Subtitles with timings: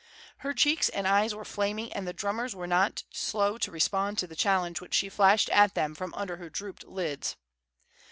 [0.39, 4.25] Her cheeks and eyes were flaming, and the drummers were not slow to respond to
[4.25, 7.35] the challenge which she flashed at them from under her drooped lids.